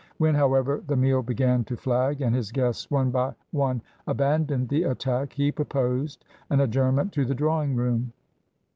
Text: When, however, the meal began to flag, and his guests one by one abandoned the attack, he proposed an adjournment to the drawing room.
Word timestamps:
When, 0.17 0.33
however, 0.33 0.83
the 0.87 0.95
meal 0.95 1.21
began 1.21 1.63
to 1.65 1.77
flag, 1.77 2.21
and 2.23 2.33
his 2.35 2.51
guests 2.51 2.89
one 2.89 3.11
by 3.11 3.35
one 3.51 3.83
abandoned 4.07 4.69
the 4.69 4.81
attack, 4.81 5.33
he 5.33 5.51
proposed 5.51 6.25
an 6.49 6.59
adjournment 6.59 7.11
to 7.13 7.23
the 7.23 7.35
drawing 7.35 7.75
room. 7.75 8.11